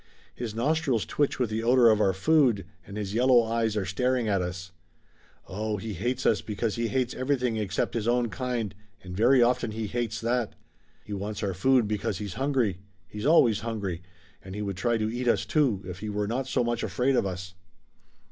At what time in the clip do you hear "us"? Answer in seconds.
4.41-4.71, 6.25-6.41, 15.27-15.45, 17.27-17.53